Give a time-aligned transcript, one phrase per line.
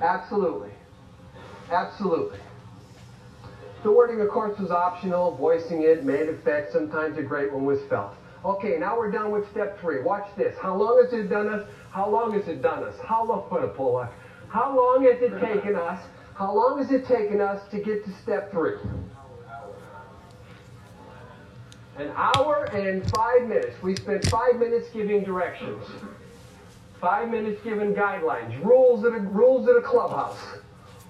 [0.00, 0.70] Absolutely.
[1.70, 2.38] Absolutely.
[3.82, 5.36] The wording, of course, was optional.
[5.36, 6.72] Voicing it made effect.
[6.72, 8.14] Sometimes a great one was felt.
[8.44, 10.02] Okay, now we're done with step three.
[10.02, 10.56] Watch this.
[10.60, 11.68] How long has it done us?
[11.90, 12.94] How long has it done us?
[13.04, 14.12] How long, put a pull up.
[14.48, 16.04] How long has it taken us?
[16.34, 18.76] How long has it taken us to get to step three?
[21.96, 23.74] An hour and five minutes.
[23.82, 25.84] We spent five minutes giving directions.
[27.06, 28.60] Five minutes giving guidelines.
[28.64, 30.40] Rules at a rules at a clubhouse.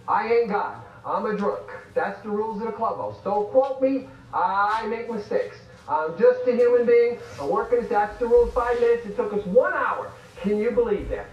[0.07, 0.77] I ain't God.
[1.07, 1.71] I'm a drunk.
[1.95, 3.16] That's the rules of the clubhouse.
[3.25, 4.07] Don't quote me.
[4.35, 5.57] I make mistakes.
[5.88, 7.16] I'm just a human being.
[7.41, 7.88] I'm working.
[7.88, 8.52] That's the rules.
[8.52, 9.07] Five minutes.
[9.07, 10.12] It took us one hour.
[10.43, 11.29] Can you believe that?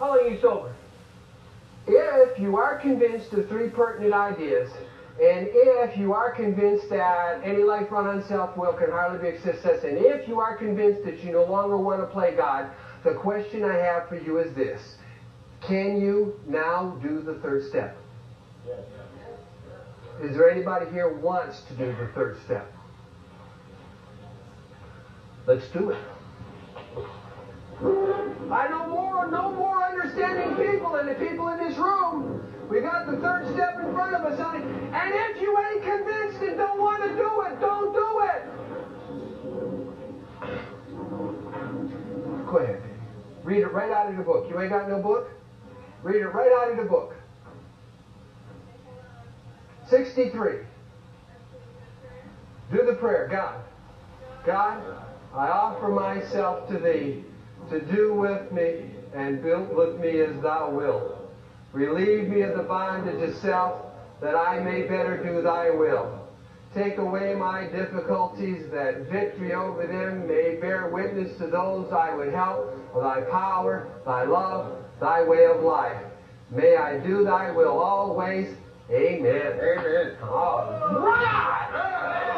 [0.00, 0.74] How long are you sober?
[1.86, 4.72] If you are convinced of three pertinent ideas,
[5.22, 9.40] and if you are convinced that any life run on self-will can hardly be a
[9.40, 12.70] success, and if you are convinced that you no longer want to play God,
[13.04, 14.80] the question I have for you is this.
[15.60, 17.96] Can you now do the third step?
[20.22, 22.72] Is there anybody here wants to do the third step?
[25.46, 25.98] Let's do it.
[28.50, 32.42] I know more, no more understanding people than the people in this room.
[32.68, 34.64] We got the third step in front of us, honey.
[34.64, 38.44] And if you ain't convinced and don't want to do it, don't do it.
[42.46, 42.87] Go ahead.
[43.48, 44.46] Read it right out of the book.
[44.50, 45.30] You ain't got no book?
[46.02, 47.14] Read it right out of the book.
[49.88, 50.58] 63.
[52.70, 53.26] Do the prayer.
[53.30, 53.62] God,
[54.44, 54.82] God,
[55.34, 57.24] I offer myself to thee
[57.70, 61.16] to do with me and build with me as thou wilt.
[61.72, 63.80] Relieve me of the bondage of self,
[64.20, 66.17] that I may better do thy will.
[66.74, 72.32] Take away my difficulties, that victory over them may bear witness to those I would
[72.32, 76.02] help of thy power, thy love, thy way of life.
[76.50, 78.54] May I do thy will always.
[78.90, 79.60] Amen.
[79.60, 80.16] Amen.
[80.22, 82.34] All right.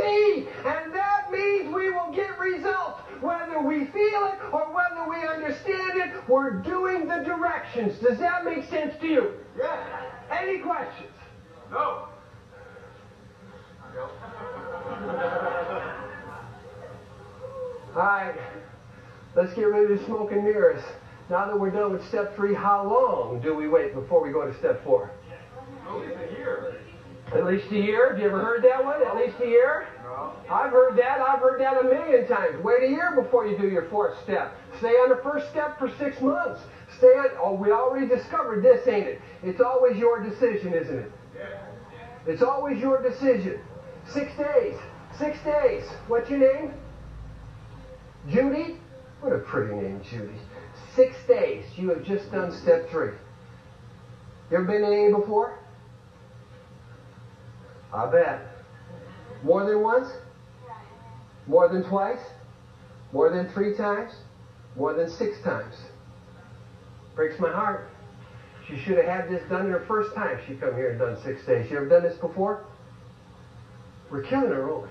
[0.00, 3.00] T, and that means we will get results.
[3.20, 7.98] Whether we feel it or whether we understand it, we're doing the directions.
[7.98, 9.32] Does that make sense to you?
[9.58, 9.78] Yes.
[10.30, 11.10] Any questions?
[11.70, 12.06] No.
[17.96, 18.34] All right,
[19.34, 20.82] let's get rid of the smoke and mirrors.
[21.28, 24.46] Now that we're done with step three, how long do we wait before we go
[24.46, 25.10] to step four?
[25.88, 26.49] At least a year.
[27.34, 28.10] At least a year?
[28.10, 29.02] Have you ever heard that one?
[29.06, 29.86] At least a year?
[30.02, 30.32] No.
[30.50, 31.20] I've heard that.
[31.20, 32.62] I've heard that a million times.
[32.64, 34.56] Wait a year before you do your fourth step.
[34.78, 36.60] Stay on the first step for six months.
[36.98, 37.28] Stay on.
[37.40, 39.20] Oh, we already discovered this, ain't it?
[39.42, 41.12] It's always your decision, isn't it?
[41.36, 41.66] Yeah.
[42.26, 43.60] It's always your decision.
[44.12, 44.74] Six days.
[45.16, 45.84] Six days.
[46.08, 46.72] What's your name?
[48.28, 48.76] Judy?
[49.20, 50.40] What a pretty name, Judy.
[50.96, 51.64] Six days.
[51.76, 53.12] You have just done step three.
[54.50, 55.59] You ever been in AA before?
[57.92, 58.46] I bet.
[59.42, 60.08] More than once?
[61.46, 62.20] More than twice?
[63.12, 64.12] More than three times?
[64.76, 65.74] More than six times?
[67.16, 67.90] Breaks my heart.
[68.68, 71.44] She should have had this done her first time she come here and done six
[71.44, 71.70] days.
[71.70, 72.64] You ever done this before?
[74.10, 74.88] We're killing her own.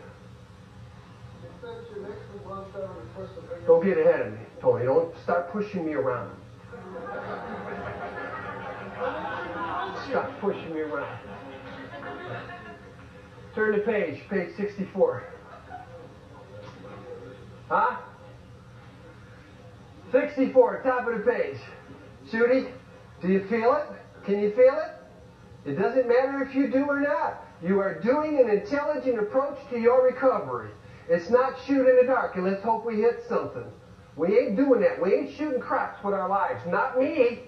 [3.66, 4.86] Don't get ahead of me, Tony.
[4.86, 6.32] Don't start pushing me around.
[10.10, 11.20] Stop pushing me around.
[13.56, 15.24] Turn the page, page 64.
[17.68, 17.98] Huh?
[20.12, 21.58] 64, top of the page.
[22.32, 22.70] Judy,
[23.22, 24.26] do you feel it?
[24.26, 25.70] Can you feel it?
[25.70, 27.44] It doesn't matter if you do or not.
[27.62, 30.72] You are doing an intelligent approach to your recovery.
[31.10, 33.66] It's not shoot in the dark and let's hope we hit something.
[34.16, 35.02] We ain't doing that.
[35.02, 36.62] We ain't shooting craps with our lives.
[36.68, 37.42] Not me.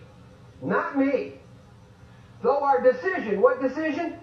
[0.61, 1.33] Not me.
[2.43, 4.19] Though our decision, what decision?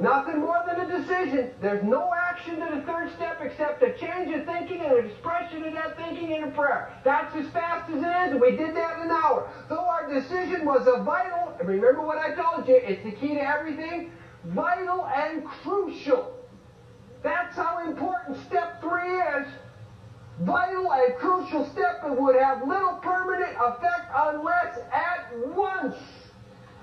[0.00, 1.50] Nothing more than a decision.
[1.60, 5.62] There's no action to the third step except a change of thinking and an expression
[5.62, 6.88] of that thinking in a prayer.
[7.04, 9.46] That's as fast as it is, and we did that in an hour.
[9.68, 13.46] Though our decision was a vital, remember what I told you, it's the key to
[13.46, 14.10] everything,
[14.46, 16.32] vital and crucial.
[17.22, 19.46] That's how important step three is.
[20.40, 25.94] Vital and crucial step that would have little permanent effect unless at once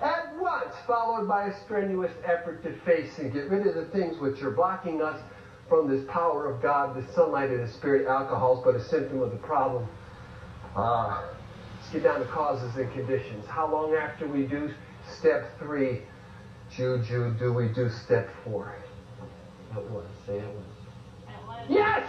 [0.01, 4.19] at once followed by a strenuous effort to face and get rid of the things
[4.19, 5.19] which are blocking us
[5.67, 9.21] from this power of God, the sunlight of the Spirit, Alcohol is but a symptom
[9.21, 9.87] of the problem.
[10.75, 11.27] Ah,
[11.87, 13.45] Let's get down to causes and conditions.
[13.47, 14.73] How long after we do
[15.19, 16.01] step three,
[16.75, 18.75] Juju, do we do step four?
[19.71, 20.07] At once.
[20.25, 21.69] Say it once.
[21.69, 22.05] Yes!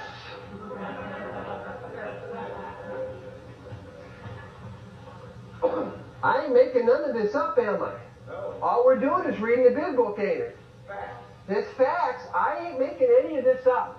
[6.28, 7.94] I ain't making none of this up, am I?
[8.26, 8.54] No.
[8.60, 10.58] All we're doing is reading the Bible, book, ain't it?
[10.86, 11.22] Facts.
[11.48, 12.22] It's facts.
[12.34, 13.98] I ain't making any of this up.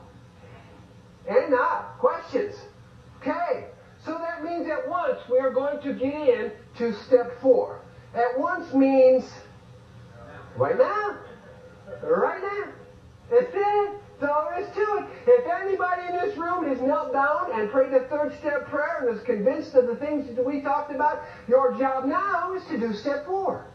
[1.28, 1.98] And not.
[1.98, 2.56] Questions?
[3.20, 3.66] Okay.
[4.06, 7.82] So that means at once we are going to get in to step four.
[8.14, 9.24] At once means
[10.56, 11.18] right now.
[12.04, 12.72] Right now.
[13.32, 14.00] That's it.
[14.22, 15.06] All there is to it.
[15.28, 19.18] If anybody in this room has knelt down and prayed the third step prayer and
[19.18, 22.94] is convinced of the things that we talked about, your job now is to do
[22.94, 23.66] step four.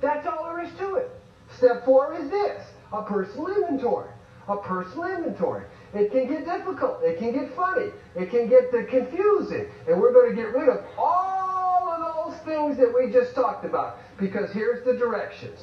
[0.00, 1.10] That's all there is to it.
[1.56, 2.62] Step four is this
[2.92, 4.10] a personal inventory.
[4.48, 5.64] A personal inventory.
[5.92, 7.02] It can get difficult.
[7.02, 7.90] It can get funny.
[8.14, 9.66] It can get confusing.
[9.88, 13.64] And we're going to get rid of all of those things that we just talked
[13.64, 15.58] about because here's the directions.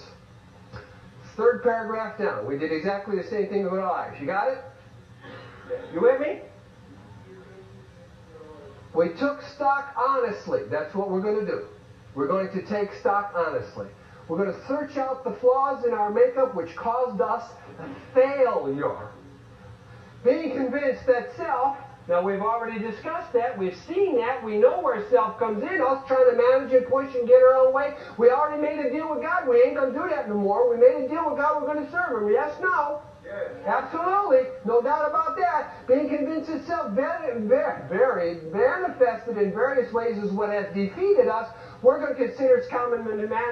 [1.35, 2.45] Third paragraph down.
[2.45, 4.19] We did exactly the same thing with our lives.
[4.19, 4.63] You got it?
[5.93, 6.41] You with me?
[8.93, 10.61] We took stock honestly.
[10.69, 11.65] That's what we're going to do.
[12.13, 13.87] We're going to take stock honestly.
[14.27, 17.43] We're going to search out the flaws in our makeup which caused us
[18.13, 19.09] failure.
[20.23, 21.77] Being convinced that self,
[22.07, 26.03] now we've already discussed that, we've seen that, we know where self comes in, us
[26.07, 27.95] trying to manage and push and get our own way.
[28.17, 30.69] We already made a deal with God, we ain't going to do that no more.
[30.69, 32.29] We made a deal with God, we're going to serve Him.
[32.29, 33.01] Yes, no?
[33.25, 33.51] Yes.
[33.65, 35.87] Absolutely, no doubt about that.
[35.87, 41.47] Being convinced itself very manifested in various ways is what has defeated us.
[41.81, 43.05] We're going to consider its common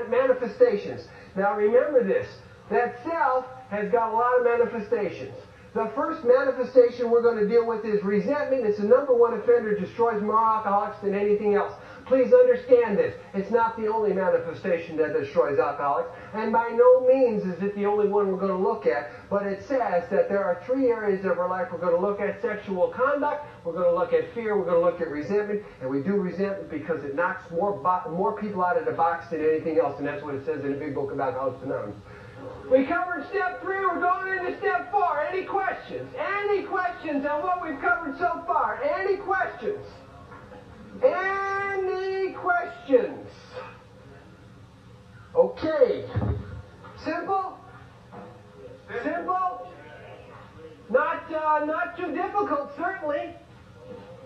[0.09, 1.07] manifestations.
[1.36, 2.27] Now remember this:
[2.69, 5.36] that self has got a lot of manifestations.
[5.73, 8.65] The first manifestation we're going to deal with is resentment.
[8.65, 11.73] It's the number one offender, destroys more alcoholics than anything else.
[12.06, 13.15] Please understand this.
[13.33, 17.85] It's not the only manifestation that destroys alcoholics, and by no means is it the
[17.85, 21.23] only one we're going to look at, but it says that there are three areas
[21.23, 24.33] of our life we're going to look at sexual conduct, we're going to look at
[24.33, 27.77] fear, we're going to look at resentment, and we do resentment because it knocks more,
[27.77, 30.65] bo- more people out of the box than anything else, and that's what it says
[30.65, 31.95] in the big book about Alcoholics Anonymous.
[32.70, 33.80] We covered step three.
[33.86, 35.22] We're going into step four.
[35.22, 36.10] Any questions?
[36.18, 38.82] Any questions on what we've covered so far?
[38.84, 39.86] Any questions?
[41.04, 43.28] Any questions?
[45.36, 46.06] Okay.
[47.04, 47.60] Simple?
[49.04, 49.68] Simple?
[50.90, 53.36] Not, uh, not too difficult, certainly.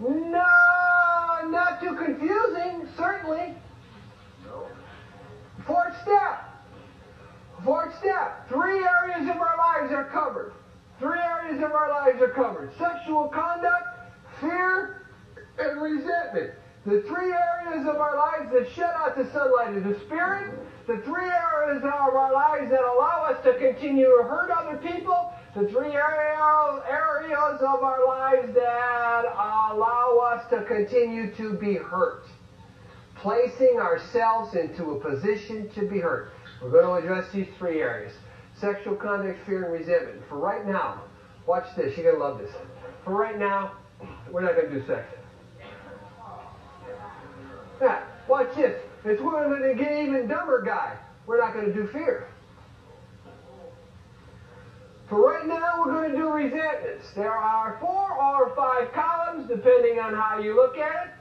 [0.02, 0.44] No,
[1.46, 3.56] not too confusing, certainly.
[5.66, 6.45] Fourth step.
[7.66, 8.48] Fourth step.
[8.48, 10.54] Three areas of our lives are covered.
[11.00, 12.72] Three areas of our lives are covered.
[12.78, 13.88] Sexual conduct,
[14.40, 15.08] fear,
[15.58, 16.52] and resentment.
[16.86, 20.54] The three areas of our lives that shut out the sunlight of the Spirit.
[20.86, 25.34] The three areas of our lives that allow us to continue to hurt other people.
[25.56, 32.26] The three areas of our lives that allow us to continue to be hurt.
[33.16, 36.30] Placing ourselves into a position to be hurt.
[36.62, 38.14] We're going to address these three areas
[38.60, 40.22] sexual conduct, fear, and resentment.
[40.30, 41.04] For right now,
[41.46, 41.98] watch this.
[41.98, 42.56] You're going to love this.
[43.04, 43.74] For right now,
[44.32, 45.06] we're not going to do sex.
[47.82, 48.82] Yeah, watch this.
[49.04, 50.98] It's we're going to get even dumber guy.
[51.28, 52.28] We're not going to do fear.
[55.10, 57.06] For right now, we're going to do resentments.
[57.16, 61.14] There are four or five columns, depending on how you look at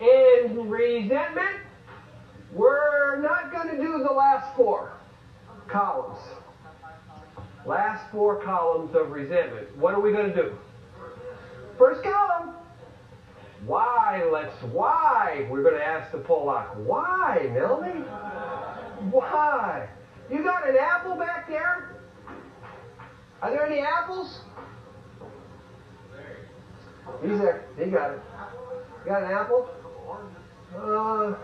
[0.00, 0.46] it.
[0.48, 1.56] In resentment,
[2.56, 4.92] we're not going to do the last four
[5.68, 6.18] columns.
[7.66, 9.76] Last four columns of resentment.
[9.76, 10.56] What are we going to do?
[11.78, 12.54] First column.
[13.66, 14.22] Why?
[14.32, 14.54] Let's.
[14.72, 15.46] Why?
[15.50, 16.68] We're going to ask the Pollock.
[16.76, 18.04] Why, Melanie?
[19.10, 19.88] Why?
[20.30, 21.96] You got an apple back there?
[23.42, 24.40] Are there any apples?
[27.22, 27.64] He's there.
[27.78, 28.20] He got it.
[29.04, 29.68] You got an apple?
[30.74, 31.34] Uh,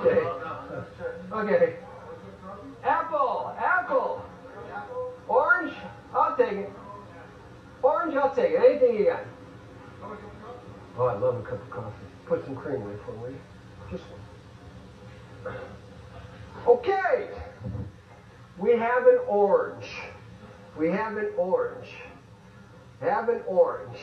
[0.00, 0.22] okay.
[1.32, 1.76] Okay.
[2.84, 4.22] Apple, apple.
[5.28, 5.72] Orange,
[6.14, 6.72] I'll take it.
[7.82, 8.60] Orange, I'll take it.
[8.64, 9.24] Anything you got.
[10.98, 12.06] Oh, I love a cup of coffee.
[12.26, 13.36] Put some cream in it for me.
[13.90, 14.04] Just
[15.44, 15.54] one.
[16.66, 17.30] Okay.
[18.58, 19.86] We have an orange.
[20.76, 21.88] We have an orange.
[23.00, 23.98] Have an orange.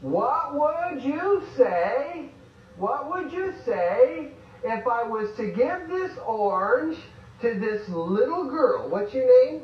[0.00, 2.30] What would you say?
[2.76, 4.32] What would you say
[4.64, 6.98] if I was to give this orange
[7.40, 8.88] to this little girl?
[8.88, 9.62] What's your name?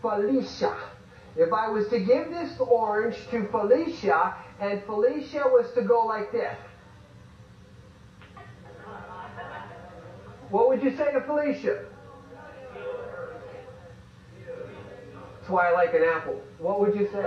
[0.00, 0.76] Felicia.
[1.36, 6.32] If I was to give this orange to Felicia and Felicia was to go like
[6.32, 6.56] this,
[10.50, 11.84] what would you say to Felicia?
[15.38, 16.42] That's why I like an apple.
[16.58, 17.24] What would you say?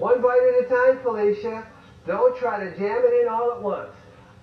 [0.00, 1.66] One bite at a time, Felicia.
[2.06, 3.92] Don't try to jam it in all at once.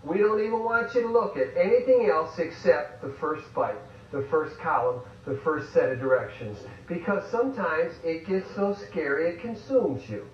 [0.03, 4.27] We don't even want you to look at anything else except the first bite, the
[4.29, 6.59] first column, the first set of directions.
[6.87, 10.27] Because sometimes it gets so scary it consumes you.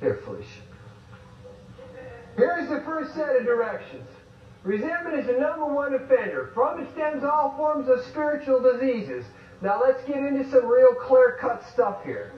[0.00, 0.60] Here, Felicia.
[2.36, 4.06] Here's the first set of directions.
[4.62, 6.50] Resentment is the number one offender.
[6.52, 9.24] From it stems all forms of spiritual diseases.
[9.62, 12.34] Now let's get into some real clear-cut stuff here.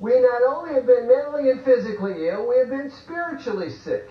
[0.00, 4.08] We not only have been mentally and physically ill, we have been spiritually sick.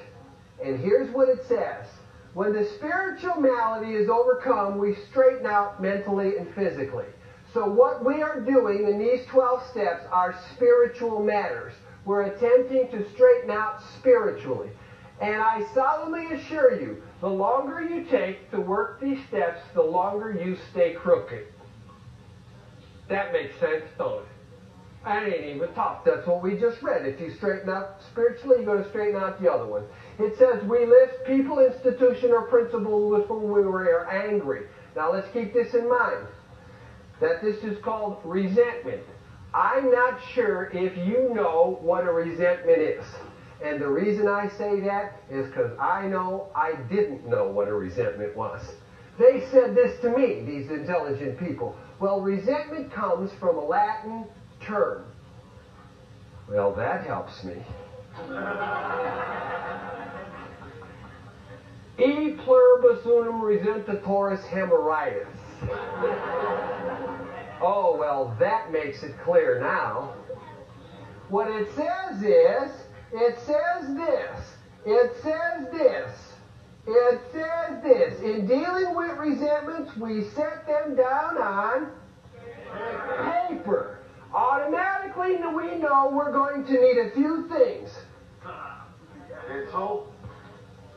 [0.63, 1.85] And here's what it says.
[2.33, 7.05] When the spiritual malady is overcome, we straighten out mentally and physically.
[7.53, 11.73] So what we are doing in these 12 steps are spiritual matters.
[12.05, 14.69] We're attempting to straighten out spiritually.
[15.21, 20.31] And I solemnly assure you, the longer you take to work these steps, the longer
[20.31, 21.47] you stay crooked.
[23.09, 24.36] That makes sense, don't it?
[25.07, 26.03] I ain't even tough.
[26.03, 27.05] That's what we just read.
[27.05, 29.83] If you straighten out spiritually, you're going to straighten out the other one.
[30.19, 34.67] It says, we lift people, institution, or principle with whom we were angry.
[34.97, 36.27] Now let's keep this in mind.
[37.21, 39.01] That this is called resentment.
[39.53, 43.05] I'm not sure if you know what a resentment is.
[43.63, 47.73] And the reason I say that is because I know I didn't know what a
[47.73, 48.61] resentment was.
[49.17, 51.75] They said this to me, these intelligent people.
[51.99, 54.25] Well, resentment comes from a Latin
[54.67, 55.05] term.
[56.49, 57.55] Well, that helps me.
[61.97, 65.27] e pluribus unum resentatoris hemorrhoides.
[67.61, 70.13] oh, well, that makes it clear now.
[71.29, 72.71] What it says is,
[73.11, 74.39] it says this,
[74.85, 76.33] it says this,
[76.87, 78.21] it says this.
[78.21, 81.91] In dealing with resentments, we set them down on
[83.49, 83.97] paper.
[84.33, 85.37] Automatically,
[85.77, 87.91] we know we're going to need a few things.
[89.47, 90.13] Pencil.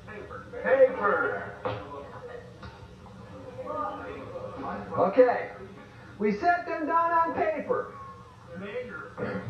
[0.06, 0.46] Paper.
[0.62, 1.52] Paper.
[4.98, 5.50] Okay.
[6.18, 7.92] We set them down on paper.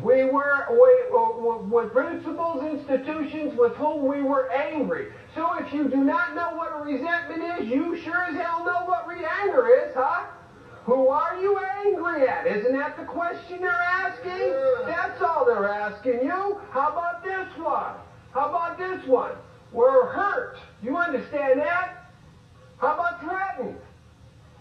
[0.03, 5.11] We were we, uh, with principles, institutions with whom we were angry.
[5.33, 8.85] So if you do not know what a resentment is, you sure as hell know
[8.85, 10.27] what re-anger is, huh?
[10.85, 12.47] Who are you angry at?
[12.47, 14.53] Isn't that the question they're asking?
[14.85, 16.59] That's all they're asking you.
[16.71, 17.93] How about this one?
[18.33, 19.33] How about this one?
[19.71, 20.57] We're hurt.
[20.81, 22.11] You understand that?
[22.77, 23.77] How about threatened?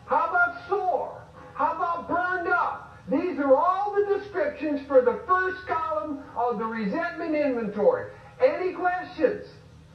[0.07, 1.23] How about sore?
[1.55, 2.99] How about burned up?
[3.11, 8.13] These are all the descriptions for the first column of the resentment inventory.
[8.45, 9.47] Any questions?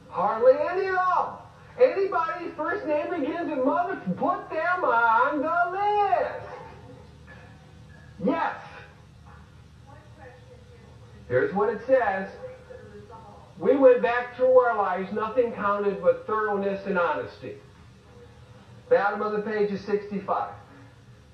[0.09, 1.45] Hardly any at all.
[1.81, 6.45] Anybody's first name begins with mother, put them on the list.
[8.23, 8.55] Yes.
[11.27, 12.29] Here's what it says.
[13.59, 17.55] We went back through our lives, nothing counted but thoroughness and honesty.
[19.17, 20.51] Bottom of the page is 65.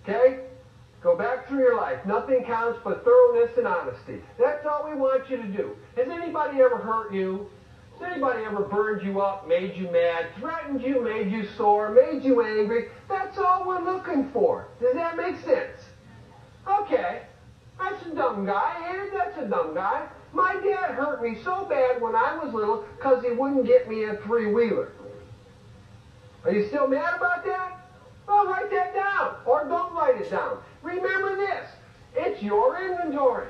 [0.04, 0.42] Okay?
[1.02, 2.06] Go back through your life.
[2.06, 4.22] Nothing counts but thoroughness and honesty.
[4.38, 5.76] That's all we want you to do.
[5.98, 7.50] Has anybody ever hurt you?
[8.00, 12.24] Has anybody ever burned you up, made you mad, threatened you, made you sore, made
[12.24, 12.90] you angry?
[13.10, 14.68] That's all we're looking for.
[14.80, 15.82] Does that make sense?
[16.68, 17.24] Okay.
[17.80, 18.76] That's a dumb guy.
[18.92, 20.08] Hey, that's a dumb guy.
[20.34, 24.04] My dad hurt me so bad when I was little because he wouldn't get me
[24.04, 24.92] a three-wheeler.
[26.44, 27.90] Are you still mad about that?
[28.28, 29.36] Well, write that down.
[29.46, 30.58] Or don't write it down.
[30.82, 31.70] Remember this.
[32.16, 33.48] It's your inventory.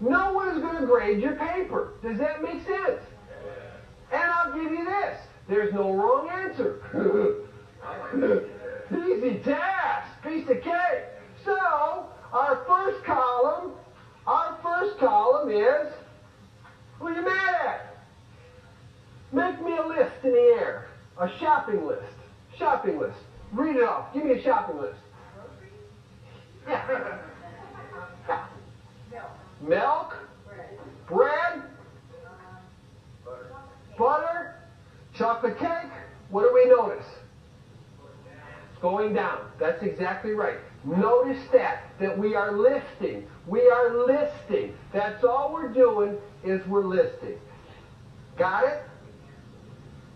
[0.00, 1.94] No one is going to grade your paper.
[2.02, 3.02] Does that make sense?
[4.12, 5.18] And I'll give you this.
[5.48, 6.80] There's no wrong answer.
[8.90, 10.22] Easy task.
[10.22, 11.04] Piece of cake.
[11.44, 11.56] So,
[12.32, 13.72] our first column,
[14.26, 15.92] our first column is,
[16.98, 17.96] who are you mad at?
[19.32, 20.86] Make me a list in the air.
[21.18, 22.14] A shopping list.
[22.58, 23.18] Shopping list.
[23.52, 24.12] Read it off.
[24.14, 24.98] Give me a shopping list.
[26.68, 27.18] Yeah.
[29.60, 30.14] Milk.
[31.08, 31.62] Bread.
[33.98, 34.54] Butter.
[35.14, 35.90] Chocolate cake.
[36.30, 37.06] What do we notice?
[38.72, 39.50] It's going down.
[39.58, 40.56] That's exactly right.
[40.82, 43.26] Notice that, that we are listing.
[43.46, 44.74] We are listing.
[44.94, 47.36] That's all we're doing is we're listing.
[48.38, 48.82] Got it?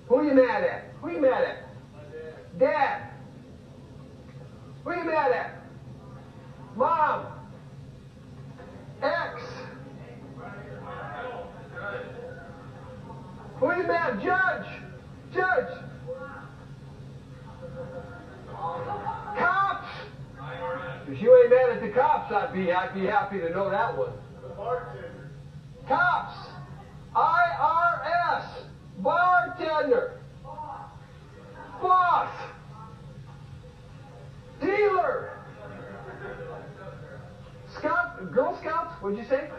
[0.08, 0.84] Who are you mad at?
[1.02, 2.58] Who are you mad at?
[2.58, 3.10] Dad.
[4.84, 5.62] Who are you mad at?
[6.76, 7.26] Mom.
[9.02, 9.42] Ex.
[13.60, 14.22] Who are you mad?
[14.22, 14.66] Judge.
[15.34, 15.84] Judge.
[21.06, 23.96] If you ain't mad at the cops, I'd be I'd be happy to know that
[23.96, 24.12] one.
[24.56, 25.30] Bartender.
[25.86, 26.48] Cops.
[27.14, 28.44] IRS.
[28.98, 30.20] Bartender.
[31.82, 32.30] Boss.
[34.60, 35.30] Dealer.
[37.76, 39.50] Scout, Girl Scouts, what'd you say?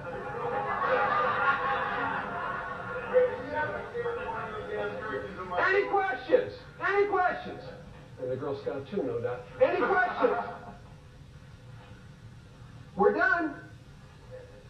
[5.60, 6.54] Any questions?
[6.88, 7.62] Any questions?
[8.20, 9.42] And the Girl Scout too, no doubt.
[9.62, 10.38] Any questions?
[12.96, 13.56] We're done.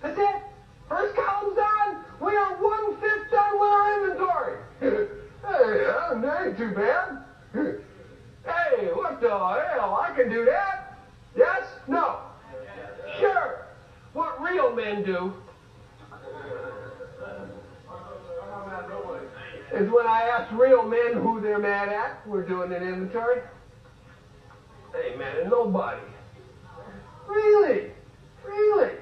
[0.01, 0.36] That's it.
[0.89, 2.03] First column's done.
[2.22, 4.58] We are one fifth done with our inventory.
[4.82, 7.24] hey, that ain't too bad.
[7.53, 10.00] hey, what the hell?
[10.01, 10.98] I can do that.
[11.36, 11.63] Yes?
[11.88, 12.20] No.
[13.20, 13.65] Sure.
[14.13, 15.34] What real men do
[19.75, 23.41] is when I ask real men who they're mad at, we're doing an inventory.
[24.94, 26.01] Hey, man, nobody.
[27.27, 27.91] Really?
[28.46, 28.94] Really?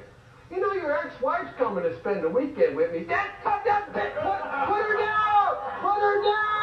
[0.49, 3.03] You know your ex-wife's coming to spend the weekend with me.
[3.03, 5.55] That, put, that, put, put her down!
[5.81, 6.53] Put her down!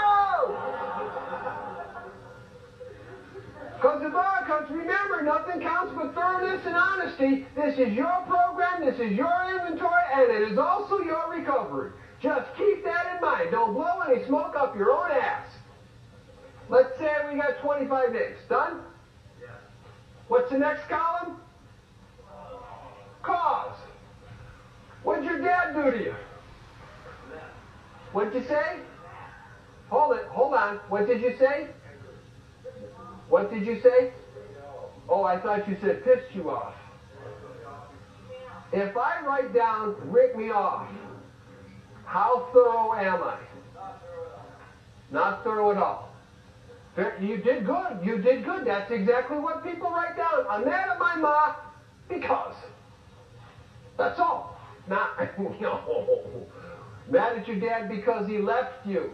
[3.77, 7.47] Because the bar comes, remember, nothing counts but thoroughness and honesty.
[7.55, 11.93] This is your program, this is your inventory, and it is also your recovery.
[12.23, 13.51] Just keep that in mind.
[13.51, 15.47] Don't blow any smoke up your own ass.
[16.69, 18.37] Let's say we got 25 days.
[18.49, 18.81] Done?
[20.29, 21.41] What's the next column?
[23.23, 23.77] Cause.
[25.03, 26.15] What'd your dad do to you?
[28.13, 28.81] What'd you say?
[29.89, 30.27] Hold it.
[30.27, 30.77] Hold on.
[30.89, 31.69] What did you say?
[33.29, 34.13] What did you say?
[35.09, 36.75] Oh, I thought you said pissed you off.
[38.73, 40.87] If I write down rick me off,
[42.11, 43.39] how thorough am I?
[45.13, 46.13] Not thorough at all.
[47.21, 48.01] You did good.
[48.03, 48.67] You did good.
[48.67, 50.45] That's exactly what people write down.
[50.49, 51.55] I'm mad at my ma
[52.09, 52.57] because.
[53.97, 54.59] That's all.
[54.89, 55.11] Not,
[55.61, 56.49] no.
[57.09, 59.13] Mad at your dad because he left you.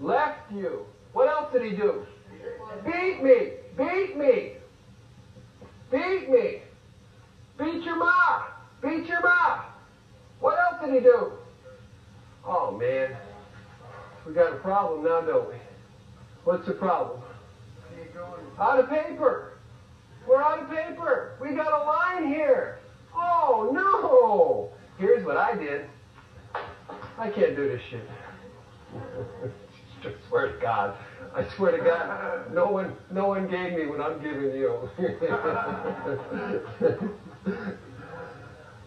[0.00, 0.84] Left you.
[1.14, 2.04] What else did he do?
[2.84, 3.52] Beat me.
[3.78, 4.52] Beat me.
[5.90, 6.62] Beat me.
[7.56, 8.42] Beat your ma.
[8.82, 9.69] Beat your ma.
[10.40, 11.32] What else did he do?
[12.46, 13.16] Oh, man.
[14.26, 15.54] We got a problem now, don't we?
[16.44, 17.20] What's the problem?
[18.58, 19.52] Out of paper.
[20.26, 21.36] We're out of paper.
[21.40, 22.78] We got a line here.
[23.14, 24.72] Oh, no.
[24.98, 25.86] Here's what I did.
[27.18, 28.08] I can't do this shit.
[30.04, 30.96] I swear to God.
[31.34, 34.88] I swear to God, no one, no one gave me what I'm giving you.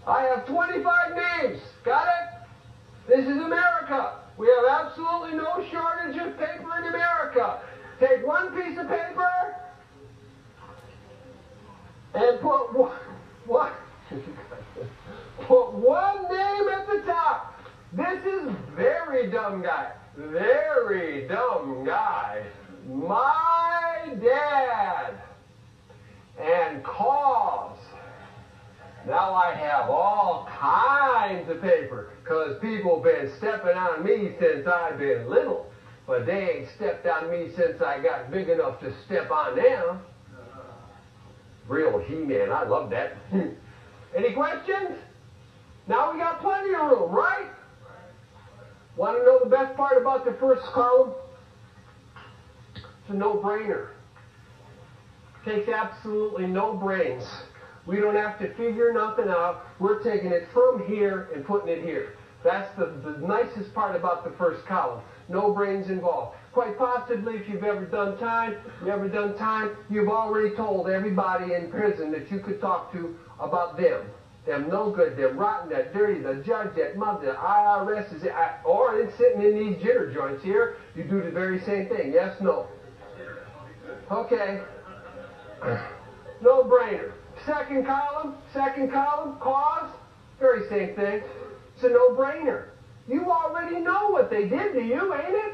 [0.05, 1.61] I have 25 names.
[1.85, 3.07] Got it?
[3.07, 4.19] This is America.
[4.37, 7.61] We have absolutely no shortage of paper in America.
[7.99, 9.55] Take one piece of paper
[12.15, 13.71] and put one,
[15.47, 17.59] put one name at the top.
[17.93, 19.91] This is very dumb guy.
[20.17, 22.43] Very dumb guy.
[22.87, 25.13] My dad.
[26.39, 27.72] And cause.
[29.05, 34.97] Now I have all kinds of paper because people been stepping on me since I've
[34.97, 35.67] been little.
[36.07, 40.01] But they ain't stepped on me since I got big enough to step on them.
[41.67, 43.13] Real He-Man, I love that.
[44.15, 44.97] Any questions?
[45.87, 47.49] Now we got plenty of room, right?
[48.95, 51.13] Want to know the best part about the first column?
[52.75, 53.87] It's a no-brainer.
[55.45, 57.23] Takes absolutely no brains.
[57.85, 59.65] We don't have to figure nothing out.
[59.79, 62.15] We're taking it from here and putting it here.
[62.43, 65.01] That's the, the nicest part about the first column.
[65.29, 66.35] No brains involved.
[66.51, 71.53] Quite possibly, if you've ever done time, you ever done time, you've already told everybody
[71.53, 74.05] in prison that you could talk to about them.
[74.45, 78.57] Them no good, them rotten, that dirty, the judge, that mother, the IRS is, uh,
[78.65, 82.11] or in sitting in these jitter joints here, you do the very same thing.
[82.11, 82.67] Yes, no.
[84.11, 84.61] Okay.
[86.41, 87.13] No brainer.
[87.45, 89.89] Second column, second column, cause,
[90.39, 91.21] very same thing.
[91.75, 92.65] It's a no-brainer.
[93.07, 95.53] You already know what they did to you, ain't it?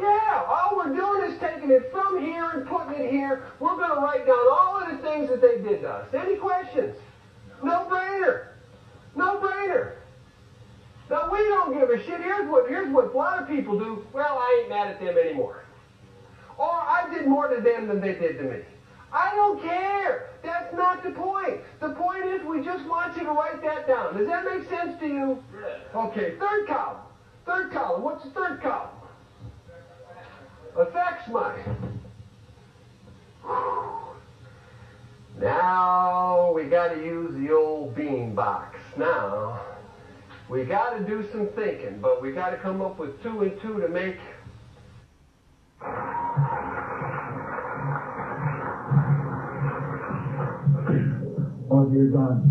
[0.00, 3.44] Yeah, all we're doing is taking it from here and putting it here.
[3.58, 6.14] We're going to write down all of the things that they did to us.
[6.14, 6.96] Any questions?
[7.62, 8.46] No-brainer.
[9.16, 9.94] No-brainer.
[11.10, 12.20] Now, we don't give a shit.
[12.20, 14.06] Here's what, here's what a lot of people do.
[14.12, 15.64] Well, I ain't mad at them anymore.
[16.56, 18.60] Or I did more to them than they did to me.
[19.12, 20.30] I don't care.
[20.42, 21.60] That's not the point.
[21.80, 24.16] The point is we just want you to write that down.
[24.16, 25.44] Does that make sense to you?
[25.94, 26.98] Okay, third column.
[27.44, 28.02] Third column.
[28.02, 28.88] What's the third column?
[30.78, 31.62] Effects money.
[35.38, 38.78] Now we got to use the old bean box.
[38.96, 39.60] Now
[40.48, 43.60] we got to do some thinking, but we got to come up with two and
[43.60, 44.16] two to make.
[51.72, 52.42] Oh, dear God.